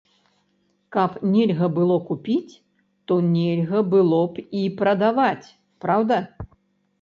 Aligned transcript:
Каб 0.95 1.11
нельга 1.33 1.67
было 1.75 1.97
купіць, 2.07 2.53
то 3.11 3.19
нельга 3.35 3.83
было 3.93 4.21
б 4.33 4.47
і 4.63 4.65
прадаваць, 4.81 5.47
праўда? 5.87 6.19